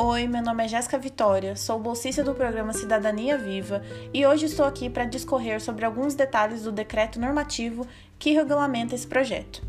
Oi, 0.00 0.28
meu 0.28 0.40
nome 0.40 0.64
é 0.64 0.68
Jéssica 0.68 0.96
Vitória, 0.96 1.56
sou 1.56 1.76
bolsista 1.80 2.22
do 2.22 2.32
programa 2.32 2.72
Cidadania 2.72 3.36
Viva 3.36 3.82
e 4.14 4.24
hoje 4.24 4.46
estou 4.46 4.64
aqui 4.64 4.88
para 4.88 5.04
discorrer 5.04 5.60
sobre 5.60 5.84
alguns 5.84 6.14
detalhes 6.14 6.62
do 6.62 6.70
decreto 6.70 7.18
normativo 7.18 7.84
que 8.16 8.30
regulamenta 8.30 8.94
esse 8.94 9.08
projeto. 9.08 9.60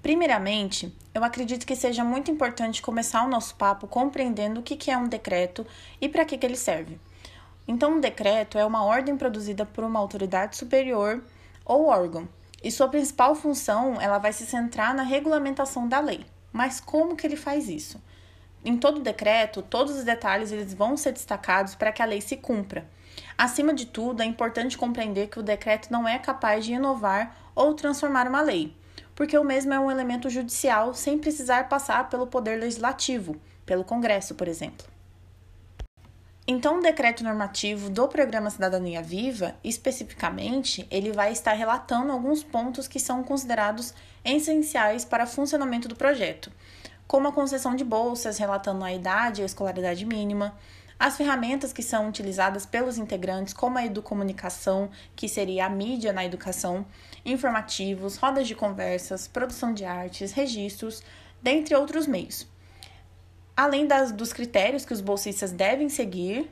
Primeiramente, 0.00 0.90
eu 1.14 1.22
acredito 1.22 1.66
que 1.66 1.76
seja 1.76 2.02
muito 2.02 2.30
importante 2.30 2.80
começar 2.80 3.26
o 3.26 3.28
nosso 3.28 3.56
papo 3.56 3.86
compreendendo 3.86 4.60
o 4.60 4.62
que 4.62 4.90
é 4.90 4.96
um 4.96 5.08
decreto 5.08 5.66
e 6.00 6.08
para 6.08 6.24
que 6.24 6.42
ele 6.42 6.56
serve. 6.56 6.98
Então, 7.68 7.96
um 7.96 8.00
decreto 8.00 8.56
é 8.56 8.64
uma 8.64 8.82
ordem 8.82 9.14
produzida 9.14 9.66
por 9.66 9.84
uma 9.84 10.00
autoridade 10.00 10.56
superior 10.56 11.22
ou 11.66 11.88
órgão 11.88 12.26
e 12.62 12.70
sua 12.70 12.88
principal 12.88 13.34
função, 13.34 14.00
ela 14.00 14.18
vai 14.18 14.32
se 14.32 14.44
centrar 14.46 14.94
na 14.94 15.02
regulamentação 15.02 15.88
da 15.88 16.00
lei. 16.00 16.26
Mas 16.52 16.80
como 16.80 17.16
que 17.16 17.26
ele 17.26 17.36
faz 17.36 17.68
isso? 17.68 18.00
Em 18.64 18.76
todo 18.76 19.00
decreto, 19.00 19.62
todos 19.62 19.96
os 19.96 20.04
detalhes 20.04 20.52
eles 20.52 20.74
vão 20.74 20.96
ser 20.96 21.12
destacados 21.12 21.74
para 21.74 21.92
que 21.92 22.02
a 22.02 22.06
lei 22.06 22.20
se 22.20 22.36
cumpra. 22.36 22.86
Acima 23.38 23.72
de 23.72 23.86
tudo, 23.86 24.22
é 24.22 24.26
importante 24.26 24.76
compreender 24.76 25.28
que 25.28 25.38
o 25.38 25.42
decreto 25.42 25.90
não 25.90 26.06
é 26.06 26.18
capaz 26.18 26.64
de 26.64 26.74
inovar 26.74 27.34
ou 27.54 27.74
transformar 27.74 28.28
uma 28.28 28.42
lei, 28.42 28.76
porque 29.14 29.36
o 29.36 29.44
mesmo 29.44 29.72
é 29.72 29.80
um 29.80 29.90
elemento 29.90 30.28
judicial 30.28 30.92
sem 30.92 31.18
precisar 31.18 31.68
passar 31.68 32.10
pelo 32.10 32.26
poder 32.26 32.60
legislativo, 32.60 33.40
pelo 33.64 33.84
Congresso, 33.84 34.34
por 34.34 34.46
exemplo. 34.46 34.86
Então, 36.52 36.80
o 36.80 36.82
decreto 36.82 37.22
normativo 37.22 37.88
do 37.88 38.08
programa 38.08 38.50
Cidadania 38.50 39.00
Viva, 39.00 39.54
especificamente, 39.62 40.84
ele 40.90 41.12
vai 41.12 41.30
estar 41.30 41.52
relatando 41.52 42.10
alguns 42.10 42.42
pontos 42.42 42.88
que 42.88 42.98
são 42.98 43.22
considerados 43.22 43.94
essenciais 44.24 45.04
para 45.04 45.22
o 45.22 45.26
funcionamento 45.28 45.86
do 45.86 45.94
projeto, 45.94 46.50
como 47.06 47.28
a 47.28 47.32
concessão 47.32 47.76
de 47.76 47.84
bolsas, 47.84 48.36
relatando 48.36 48.84
a 48.84 48.92
idade 48.92 49.40
e 49.40 49.44
a 49.44 49.46
escolaridade 49.46 50.04
mínima, 50.04 50.58
as 50.98 51.16
ferramentas 51.16 51.72
que 51.72 51.84
são 51.84 52.08
utilizadas 52.08 52.66
pelos 52.66 52.98
integrantes, 52.98 53.54
como 53.54 53.78
a 53.78 53.86
educomunicação, 53.86 54.90
que 55.14 55.28
seria 55.28 55.66
a 55.66 55.70
mídia 55.70 56.12
na 56.12 56.24
educação, 56.24 56.84
informativos, 57.24 58.16
rodas 58.16 58.48
de 58.48 58.56
conversas, 58.56 59.28
produção 59.28 59.72
de 59.72 59.84
artes, 59.84 60.32
registros, 60.32 61.00
dentre 61.40 61.76
outros 61.76 62.08
meios 62.08 62.44
além 63.60 63.86
das, 63.86 64.10
dos 64.10 64.32
critérios 64.32 64.86
que 64.86 64.92
os 64.92 65.02
bolsistas 65.02 65.52
devem 65.52 65.90
seguir 65.90 66.50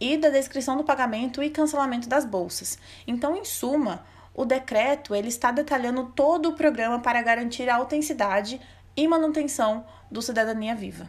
e 0.00 0.16
da 0.16 0.30
descrição 0.30 0.76
do 0.76 0.84
pagamento 0.84 1.42
e 1.42 1.50
cancelamento 1.50 2.08
das 2.08 2.24
bolsas. 2.24 2.78
Então, 3.06 3.36
em 3.36 3.44
suma, 3.44 4.06
o 4.34 4.44
decreto 4.44 5.14
ele 5.14 5.28
está 5.28 5.50
detalhando 5.50 6.12
todo 6.14 6.48
o 6.48 6.54
programa 6.54 6.98
para 7.00 7.20
garantir 7.20 7.68
a 7.68 7.76
autenticidade 7.76 8.58
e 8.96 9.06
manutenção 9.06 9.84
do 10.10 10.22
Cidadania 10.22 10.74
Viva. 10.74 11.08